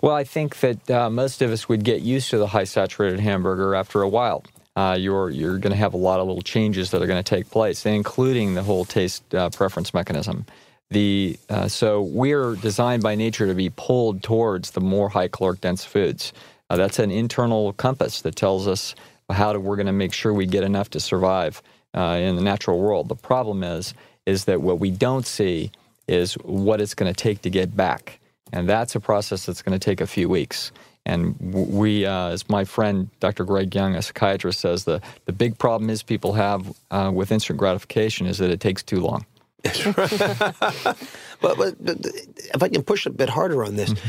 [0.00, 3.20] Well, I think that uh, most of us would get used to the high saturated
[3.20, 4.44] hamburger after a while.
[4.76, 7.28] Uh, you're you're going to have a lot of little changes that are going to
[7.28, 10.46] take place, including the whole taste uh, preference mechanism.
[10.90, 15.60] The uh, so we're designed by nature to be pulled towards the more high caloric
[15.60, 16.32] dense foods.
[16.70, 18.94] Uh, that's an internal compass that tells us
[19.28, 21.62] how to, we're going to make sure we get enough to survive
[21.94, 23.08] uh, in the natural world.
[23.08, 23.92] The problem is
[24.26, 25.72] is that what we don't see
[26.06, 28.20] is what it's going to take to get back.
[28.52, 30.72] And that's a process that's going to take a few weeks.
[31.06, 33.44] And we, uh, as my friend Dr.
[33.44, 37.58] Greg Young, a psychiatrist, says, the, the big problem is people have uh, with instant
[37.58, 39.24] gratification is that it takes too long.
[39.64, 40.96] but,
[41.40, 42.06] but, but,
[42.54, 44.08] if I can push a bit harder on this, mm-hmm.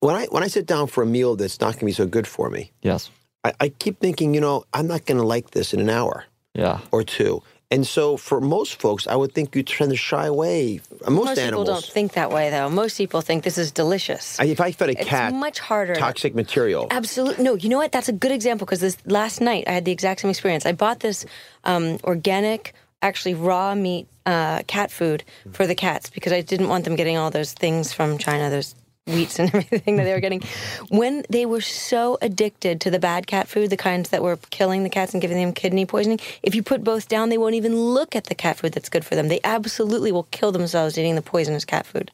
[0.00, 2.06] When I when I sit down for a meal that's not going to be so
[2.06, 3.10] good for me, yes,
[3.44, 6.24] I, I keep thinking, you know, I'm not going to like this in an hour,
[6.54, 7.42] yeah, or two.
[7.72, 10.80] And so, for most folks, I would think you tend to shy away.
[11.02, 11.44] Most, most animals.
[11.44, 12.68] people don't think that way, though.
[12.68, 14.40] Most people think this is delicious.
[14.40, 15.94] I, if I fed a cat, it's much harder.
[15.94, 16.88] Toxic material.
[16.90, 17.44] Absolutely.
[17.44, 17.92] No, you know what?
[17.92, 20.66] That's a good example because this last night I had the exact same experience.
[20.66, 21.24] I bought this
[21.62, 25.22] um, organic, actually raw meat uh, cat food
[25.52, 28.50] for the cats because I didn't want them getting all those things from China.
[28.50, 28.74] Those
[29.06, 30.42] wheats and everything that they were getting.
[30.88, 34.82] When they were so addicted to the bad cat food, the kinds that were killing
[34.82, 37.76] the cats and giving them kidney poisoning, if you put both down, they won't even
[37.76, 39.28] look at the cat food that's good for them.
[39.28, 42.10] They absolutely will kill themselves eating the poisonous cat food.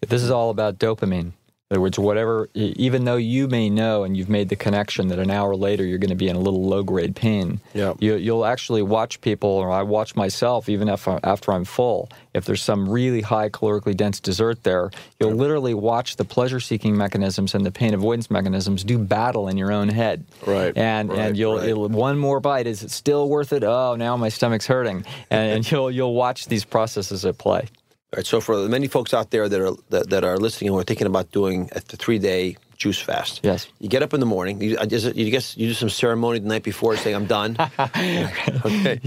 [0.00, 1.32] This is all about dopamine.
[1.70, 5.18] In other words, whatever, even though you may know and you've made the connection that
[5.18, 7.92] an hour later you're going to be in a little low grade pain, yeah.
[7.98, 12.08] you, will actually watch people, or I watch myself, even if, after I'm full.
[12.32, 14.90] If there's some really high calorically dense dessert there,
[15.20, 19.58] you'll literally watch the pleasure seeking mechanisms and the pain avoidance mechanisms do battle in
[19.58, 20.24] your own head.
[20.46, 20.74] Right.
[20.74, 21.90] And right, and you'll right.
[21.90, 22.66] one more bite.
[22.66, 23.62] Is it still worth it?
[23.62, 25.04] Oh, now my stomach's hurting.
[25.30, 27.68] And, and you'll you'll watch these processes at play.
[28.10, 30.70] All right, so for the many folks out there that are that, that are listening
[30.70, 33.40] and are thinking about doing a three day juice fast.
[33.42, 33.68] Yes.
[33.80, 34.62] You get up in the morning.
[34.62, 37.56] You, it, you guess you do some ceremony the night before, saying I'm done.
[37.78, 39.00] okay.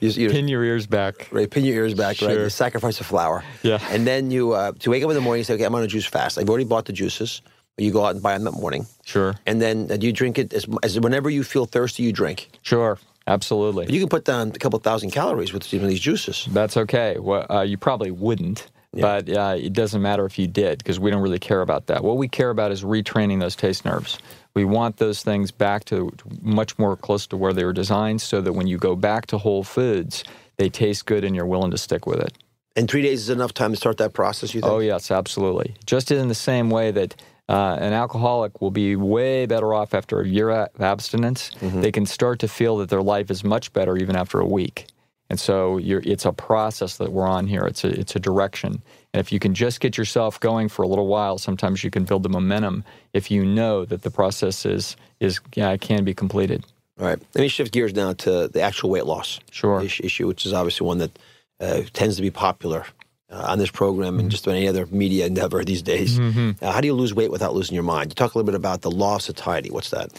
[0.00, 1.28] You, you, pin your ears back.
[1.30, 1.48] Right.
[1.48, 2.16] Pin your ears back.
[2.16, 2.28] Sure.
[2.28, 2.38] Right.
[2.38, 3.44] You sacrifice a flower.
[3.62, 3.78] Yeah.
[3.90, 5.40] And then you uh, to wake up in the morning.
[5.40, 6.38] You say, okay, I'm on a juice fast.
[6.38, 7.42] I've already bought the juices.
[7.76, 8.86] You go out and buy them that morning.
[9.04, 9.36] Sure.
[9.46, 12.50] And then uh, do you drink it as, as whenever you feel thirsty, you drink.
[12.62, 12.98] Sure.
[13.28, 13.84] Absolutely.
[13.84, 16.48] But you can put down a couple thousand calories with even these juices.
[16.50, 17.18] That's okay.
[17.18, 18.68] Well, uh, you probably wouldn't.
[18.94, 19.02] Yeah.
[19.02, 22.02] But uh, it doesn't matter if you did because we don't really care about that.
[22.02, 24.18] What we care about is retraining those taste nerves.
[24.54, 26.10] We want those things back to
[26.40, 29.38] much more close to where they were designed so that when you go back to
[29.38, 30.24] whole foods,
[30.56, 32.32] they taste good and you're willing to stick with it.
[32.76, 34.72] And three days is enough time to start that process, you think?
[34.72, 35.74] Oh, yes, absolutely.
[35.84, 37.14] Just in the same way that
[37.48, 41.80] uh, an alcoholic will be way better off after a year of abstinence, mm-hmm.
[41.80, 44.86] they can start to feel that their life is much better even after a week.
[45.30, 47.66] And so it's a process that we're on here.
[47.66, 48.82] It's a, it's a direction.
[49.12, 52.04] And if you can just get yourself going for a little while, sometimes you can
[52.04, 52.82] build the momentum
[53.12, 56.64] if you know that the process is, is yeah, can be completed.
[56.98, 57.18] All right.
[57.34, 59.82] Let me shift gears now to the actual weight loss sure.
[59.82, 61.18] issue, which is obviously one that
[61.60, 62.86] uh, tends to be popular
[63.30, 64.28] uh, on this program and mm-hmm.
[64.28, 66.18] just about any other media endeavor these days.
[66.18, 66.64] Mm-hmm.
[66.64, 68.10] Uh, how do you lose weight without losing your mind?
[68.10, 69.70] You talk a little bit about the law of satiety.
[69.70, 70.10] What's that?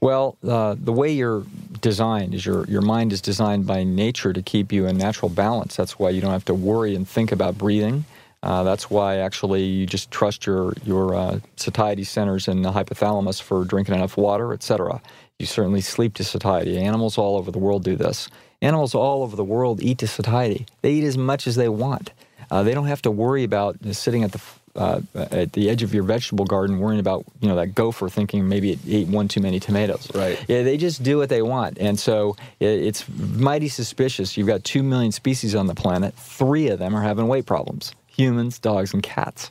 [0.00, 1.44] Well, uh, the way you're
[1.80, 5.74] designed is your your mind is designed by nature to keep you in natural balance.
[5.74, 8.04] That's why you don't have to worry and think about breathing.
[8.40, 13.42] Uh, that's why actually you just trust your your uh, satiety centers in the hypothalamus
[13.42, 15.02] for drinking enough water, etc.
[15.40, 16.78] You certainly sleep to satiety.
[16.78, 18.28] Animals all over the world do this.
[18.62, 20.66] Animals all over the world eat to satiety.
[20.82, 22.12] They eat as much as they want.
[22.50, 24.40] Uh, they don't have to worry about sitting at the
[24.76, 28.48] uh, at the edge of your vegetable garden worrying about you know that gopher thinking
[28.48, 30.08] maybe it ate one too many tomatoes.
[30.14, 30.42] Right.
[30.46, 31.78] Yeah they just do what they want.
[31.78, 34.36] And so it's mighty suspicious.
[34.36, 36.14] You've got two million species on the planet.
[36.14, 37.92] Three of them are having weight problems.
[38.06, 39.50] Humans dogs and cats.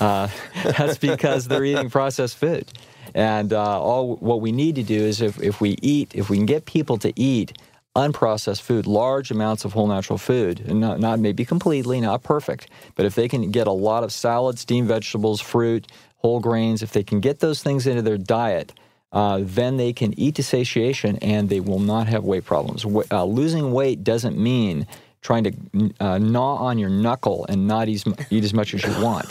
[0.00, 0.28] Uh,
[0.64, 2.66] that's because they're eating processed food.
[3.14, 6.36] And uh, all what we need to do is if, if we eat if we
[6.36, 7.56] can get people to eat
[7.96, 12.68] unprocessed food, large amounts of whole natural food, and not, not maybe completely, not perfect,
[12.94, 15.86] but if they can get a lot of salad, steamed vegetables, fruit,
[16.18, 18.72] whole grains, if they can get those things into their diet,
[19.12, 22.84] uh, then they can eat to satiation and they will not have weight problems.
[23.10, 24.86] Uh, losing weight doesn't mean
[25.22, 25.52] trying to
[26.00, 29.26] uh, gnaw on your knuckle and not eat, eat as much as you want.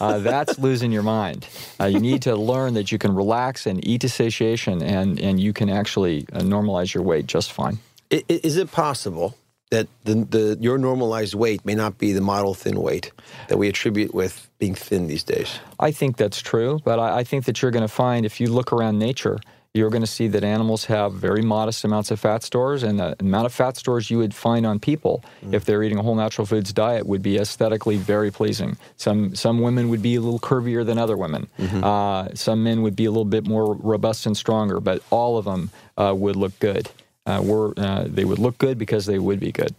[0.00, 1.46] Uh, that's losing your mind.
[1.80, 5.40] Uh, you need to learn that you can relax and eat to satiation and, and
[5.40, 7.78] you can actually uh, normalize your weight just fine.
[8.12, 9.36] Is it possible
[9.70, 13.10] that the, the your normalized weight may not be the model thin weight
[13.48, 15.60] that we attribute with being thin these days?
[15.80, 18.48] I think that's true, but I, I think that you're going to find if you
[18.48, 19.40] look around nature,
[19.72, 23.16] you're going to see that animals have very modest amounts of fat stores, and the
[23.20, 25.54] amount of fat stores you would find on people mm.
[25.54, 28.76] if they're eating a whole natural foods diet would be aesthetically very pleasing.
[28.98, 31.48] Some some women would be a little curvier than other women.
[31.58, 31.82] Mm-hmm.
[31.82, 35.46] Uh, some men would be a little bit more robust and stronger, but all of
[35.46, 36.90] them uh, would look good.
[37.24, 39.74] Uh, were uh, they would look good because they would be good.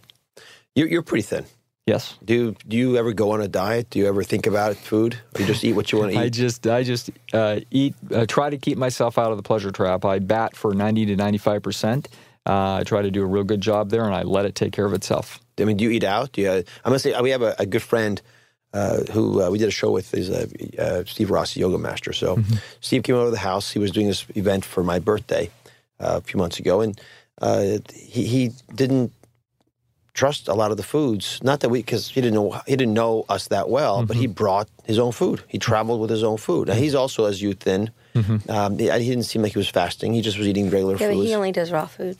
[0.74, 1.44] You're, you're pretty thin.
[1.86, 2.16] Yes.
[2.24, 3.90] Do you, do you ever go on a diet?
[3.90, 5.18] Do you ever think about food?
[5.34, 6.22] Or you just eat what you want to eat?
[6.22, 7.94] I just I just uh, eat.
[8.10, 10.04] Uh, try to keep myself out of the pleasure trap.
[10.04, 12.08] I bat for ninety to ninety five percent.
[12.46, 14.72] Uh, I try to do a real good job there, and I let it take
[14.72, 15.40] care of itself.
[15.58, 16.32] I mean, do you eat out?
[16.32, 16.50] Do you?
[16.50, 18.20] I'm gonna say we have a, a good friend
[18.72, 20.14] uh, who uh, we did a show with.
[20.14, 22.14] Is uh, Steve Ross, yoga master.
[22.14, 22.54] So mm-hmm.
[22.80, 23.70] Steve came over to the house.
[23.70, 25.50] He was doing this event for my birthday
[26.00, 26.98] a few months ago, and
[27.40, 29.12] he he didn't
[30.14, 31.40] trust a lot of the foods.
[31.42, 34.06] Not that we, because he didn't know he didn't know us that well, mm-hmm.
[34.06, 34.32] but he mm-hmm.
[34.32, 35.42] brought his own food.
[35.48, 36.68] He traveled with his own food.
[36.68, 37.90] Now he's also as you thin.
[38.14, 38.50] Mm-hmm.
[38.50, 40.14] Um, he, he, didn't seem like he was fasting.
[40.14, 41.26] He just was eating regular yeah, foods.
[41.26, 42.16] he only does raw food.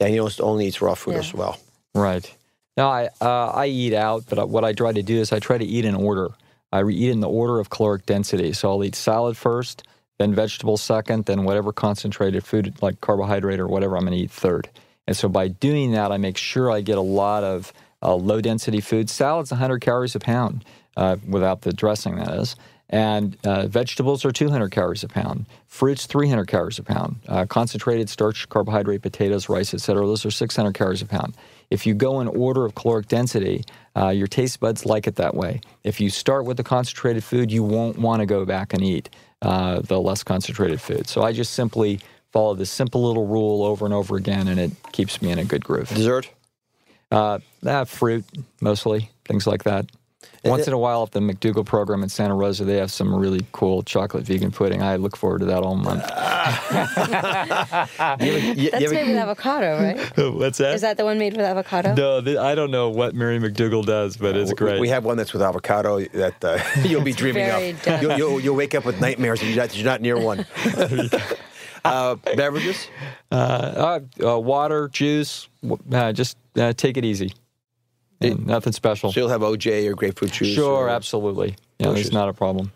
[0.00, 1.20] Yeah, he only eats raw food yeah.
[1.20, 1.58] as well.
[1.94, 2.34] Right.
[2.76, 5.58] Now I uh, I eat out, but what I try to do is I try
[5.58, 6.30] to eat in order.
[6.72, 8.52] I eat in the order of caloric density.
[8.52, 9.84] So I'll eat salad first,
[10.18, 14.30] then vegetables second, then whatever concentrated food like carbohydrate or whatever I'm going to eat
[14.30, 14.68] third.
[15.06, 18.40] And so by doing that, I make sure I get a lot of uh, low
[18.40, 19.10] density food.
[19.10, 20.64] Salad's 100 calories a pound
[20.96, 22.56] uh, without the dressing, that is.
[22.90, 25.46] And uh, vegetables are 200 calories a pound.
[25.66, 27.16] Fruits, 300 calories a pound.
[27.26, 30.06] Uh, concentrated starch, carbohydrate, potatoes, rice, etc.
[30.06, 31.34] Those are 600 calories a pound.
[31.70, 33.64] If you go in order of caloric density,
[33.96, 35.60] uh, your taste buds like it that way.
[35.82, 39.08] If you start with the concentrated food, you won't want to go back and eat
[39.44, 41.06] uh, the less concentrated food.
[41.06, 42.00] So I just simply
[42.32, 45.44] follow this simple little rule over and over again, and it keeps me in a
[45.44, 45.88] good groove.
[45.90, 46.30] Dessert?
[47.10, 48.24] Uh, ah, fruit,
[48.60, 49.86] mostly, things like that.
[50.44, 53.46] Once in a while, at the McDougall program in Santa Rosa, they have some really
[53.52, 54.82] cool chocolate vegan pudding.
[54.82, 56.02] I look forward to that all month.
[58.20, 60.16] you you, That's you made with avocado, right?
[60.34, 60.74] What's that?
[60.74, 61.94] Is that the one made with avocado?
[61.94, 64.80] No, the, I don't know what Mary McDougall does, but uh, it's great.
[64.80, 68.02] We have one that's with avocado that uh, you'll be dreaming of.
[68.02, 70.46] You'll, you'll, you'll, wake up with nightmares if you're not, you're not near one.
[71.84, 72.88] Uh, beverages?
[73.30, 75.48] Uh, uh, water, juice.
[76.14, 76.38] just
[76.76, 77.34] take it easy.
[78.32, 79.12] It, nothing special.
[79.12, 80.54] So you'll have OJ or grapefruit juice?
[80.54, 81.56] Sure, or, absolutely.
[81.78, 82.72] Yeah, it's not a problem.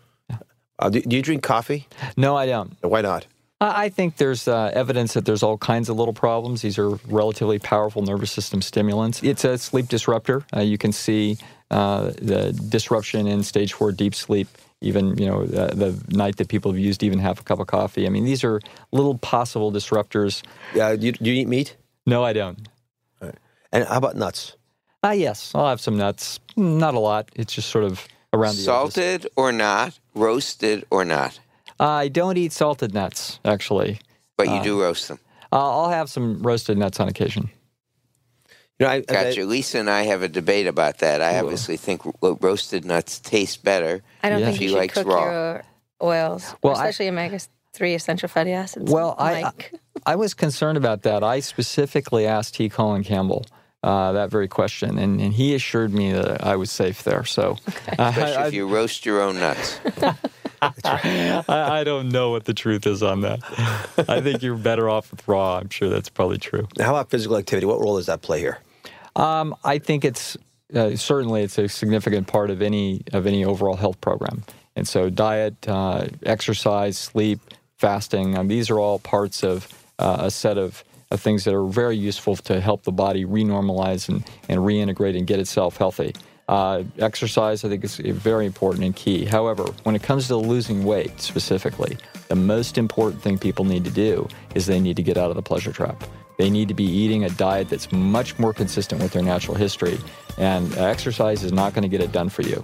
[0.77, 1.87] Uh, do, do, you drink coffee?
[2.15, 2.73] No, I don't.
[2.81, 3.27] Why not?
[3.61, 6.61] I think there's uh, evidence that there's all kinds of little problems.
[6.61, 9.21] These are relatively powerful nervous system stimulants.
[9.21, 10.45] It's a sleep disruptor.
[10.55, 11.37] Uh, you can see
[11.69, 14.47] uh, the disruption in stage four deep sleep
[14.81, 17.67] even you know the, the, night that people have used even half a cup of
[17.67, 18.05] coffee.
[18.05, 20.41] I mean, these are little possible disruptors.
[20.73, 21.75] Yeah, do you, do you eat meat?
[22.05, 22.67] No, I don't.
[23.21, 23.35] Right.
[23.71, 24.55] And how about nuts?
[25.03, 26.39] Ah, uh, yes, I'll have some nuts.
[26.57, 27.29] Not a lot.
[27.35, 29.29] It's just sort of around the salted edges.
[29.37, 31.39] or not, roasted or not.
[31.79, 33.99] I don't eat salted nuts actually,
[34.35, 35.19] but you uh, do roast them.
[35.51, 37.49] I'll have some roasted nuts on occasion.
[38.77, 39.41] You know, I, gotcha.
[39.41, 41.21] I, Lisa and I have a debate about that.
[41.21, 44.01] I obviously think roasted nuts taste better.
[44.23, 44.45] I don't yeah.
[44.47, 45.23] think you should cook raw.
[45.23, 45.63] your
[46.01, 47.39] oils, well, especially omega
[47.73, 48.91] three essential fatty acids.
[48.91, 49.51] Well, I,
[50.05, 51.23] I was concerned about that.
[51.23, 52.69] I specifically asked T.
[52.69, 53.45] Colin Campbell.
[53.81, 57.23] Uh, that very question, and, and he assured me that I was safe there.
[57.23, 57.95] So, okay.
[57.97, 59.79] uh, especially I, if you roast your own nuts.
[60.61, 63.39] I, I, don't know what the truth is on that.
[64.09, 65.59] I think you're better off with raw.
[65.59, 66.67] I'm sure that's probably true.
[66.77, 67.65] How about physical activity?
[67.65, 68.59] What role does that play here?
[69.15, 70.37] Um, I think it's
[70.73, 74.43] uh, certainly it's a significant part of any of any overall health program.
[74.75, 77.39] And so, diet, uh, exercise, sleep,
[77.77, 79.67] fasting, um, these are all parts of
[79.97, 84.09] uh, a set of, of, things that are very useful to help the body renormalize
[84.09, 86.13] and, and reintegrate and get itself healthy.
[86.47, 89.25] Uh, exercise, I think, is very important and key.
[89.25, 91.97] However, when it comes to losing weight specifically,
[92.27, 95.35] the most important thing people need to do is they need to get out of
[95.35, 96.03] the pleasure trap.
[96.39, 99.99] They need to be eating a diet that's much more consistent with their natural history.
[100.37, 102.63] And exercise is not going to get it done for you.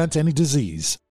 [0.00, 1.00] prevent any disease.